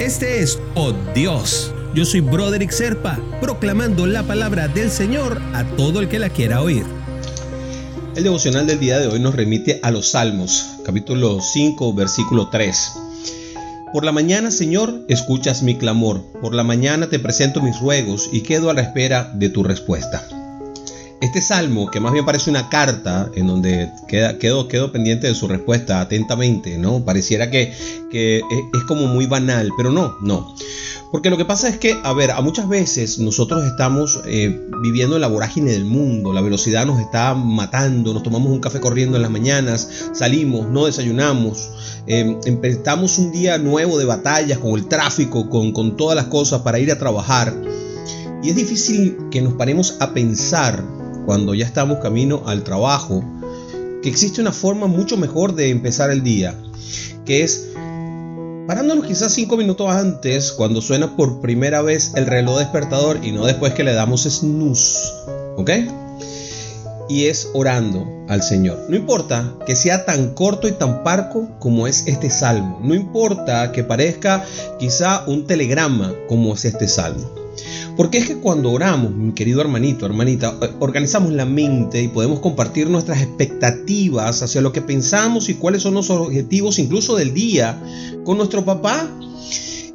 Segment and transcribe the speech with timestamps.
[0.00, 1.74] Este es Oh Dios.
[1.94, 6.62] Yo soy Broderick Serpa, proclamando la palabra del Señor a todo el que la quiera
[6.62, 6.86] oír.
[8.16, 12.92] El devocional del día de hoy nos remite a los Salmos, capítulo 5, versículo 3.
[13.92, 16.24] Por la mañana, Señor, escuchas mi clamor.
[16.40, 20.26] Por la mañana te presento mis ruegos y quedo a la espera de tu respuesta.
[21.20, 25.34] Este salmo, que más bien parece una carta, en donde queda, quedo, quedo pendiente de
[25.34, 27.04] su respuesta atentamente, ¿no?
[27.04, 27.74] Pareciera que,
[28.10, 30.54] que es como muy banal, pero no, no.
[31.12, 35.16] Porque lo que pasa es que, a ver, a muchas veces nosotros estamos eh, viviendo
[35.16, 39.16] en la vorágine del mundo, la velocidad nos está matando, nos tomamos un café corriendo
[39.16, 41.68] en las mañanas, salimos, no desayunamos,
[42.06, 46.62] eh, empezamos un día nuevo de batallas con el tráfico, con, con todas las cosas
[46.62, 47.60] para ir a trabajar.
[48.42, 53.24] Y es difícil que nos paremos a pensar cuando ya estamos camino al trabajo,
[54.02, 56.54] que existe una forma mucho mejor de empezar el día,
[57.24, 57.68] que es
[58.66, 63.44] parándonos quizás cinco minutos antes cuando suena por primera vez el reloj despertador y no
[63.44, 65.08] después que le damos snooze,
[65.56, 65.70] ¿ok?
[67.08, 68.86] Y es orando al Señor.
[68.88, 72.78] No importa que sea tan corto y tan parco como es este salmo.
[72.80, 74.44] No importa que parezca
[74.78, 77.39] quizá un telegrama como es este salmo.
[77.96, 82.40] Porque es que cuando oramos, mi querido hermanito, hermanita, eh, organizamos la mente y podemos
[82.40, 87.80] compartir nuestras expectativas hacia lo que pensamos y cuáles son los objetivos incluso del día
[88.24, 89.08] con nuestro papá.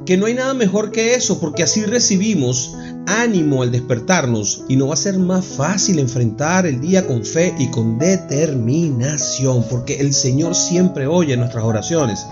[0.04, 4.90] Que no hay nada mejor que eso, porque así recibimos ánimo al despertarnos y nos
[4.90, 10.12] va a ser más fácil enfrentar el día con fe y con determinación, porque el
[10.12, 12.26] Señor siempre oye nuestras oraciones.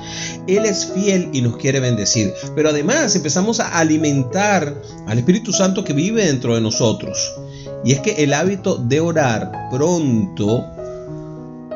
[0.47, 5.85] Él es fiel y nos quiere bendecir, pero además empezamos a alimentar al Espíritu Santo
[5.85, 7.35] que vive dentro de nosotros.
[7.85, 10.65] Y es que el hábito de orar pronto